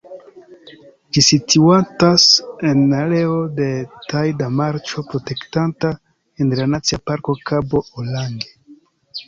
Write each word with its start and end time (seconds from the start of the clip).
Ĝi 1.17 1.23
situantas 1.25 2.25
en 2.69 2.81
areo 3.01 3.37
de 3.61 3.69
tajda 4.15 4.49
marĉo 4.63 5.05
protektata 5.13 5.95
en 6.47 6.53
la 6.63 6.69
Nacia 6.75 7.03
Parko 7.11 7.41
Kabo 7.51 7.87
Orange. 8.05 8.53